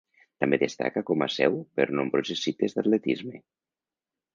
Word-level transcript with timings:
També 0.43 0.57
destaca 0.63 1.03
com 1.11 1.25
a 1.27 1.29
seu 1.35 1.59
per 1.77 1.87
nombroses 2.01 2.45
cites 2.49 2.77
d'atletisme. 2.79 3.49